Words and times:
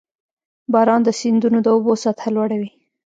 •باران 0.73 1.01
د 1.03 1.09
سیندونو 1.19 1.57
د 1.63 1.67
اوبو 1.75 1.93
سطحه 2.03 2.29
لوړوي. 2.35 2.69